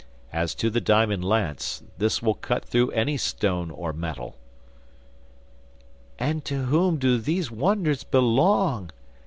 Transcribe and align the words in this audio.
As 0.33 0.55
to 0.55 0.71
the 0.71 0.81
diamond 0.81 1.23
lance, 1.23 1.83
that 1.99 2.23
will 2.23 2.33
cut 2.33 2.65
through 2.65 2.89
any 2.89 3.17
stone 3.17 3.69
or 3.69 3.93
metal.' 3.93 4.35
'And 6.17 6.43
to 6.45 6.63
whom 6.63 6.97
do 6.97 7.19
these 7.19 7.51
wonders 7.51 8.03
belong? 8.03 8.89